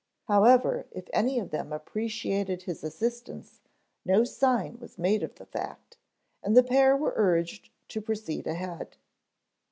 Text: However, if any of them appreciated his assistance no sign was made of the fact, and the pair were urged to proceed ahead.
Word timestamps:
However, 0.27 0.87
if 0.91 1.07
any 1.13 1.37
of 1.37 1.51
them 1.51 1.71
appreciated 1.71 2.63
his 2.63 2.83
assistance 2.83 3.61
no 4.03 4.23
sign 4.23 4.79
was 4.79 4.97
made 4.97 5.21
of 5.21 5.35
the 5.35 5.45
fact, 5.45 5.99
and 6.41 6.57
the 6.57 6.63
pair 6.63 6.97
were 6.97 7.13
urged 7.15 7.69
to 7.89 8.01
proceed 8.01 8.47
ahead. 8.47 8.97